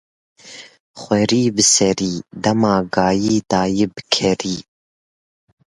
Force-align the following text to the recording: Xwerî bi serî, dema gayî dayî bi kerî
Xwerî 1.01 1.43
bi 1.55 1.63
serî, 1.75 2.15
dema 2.43 2.75
gayî 2.95 3.37
dayî 3.51 3.85
bi 3.93 4.03
kerî 4.15 4.57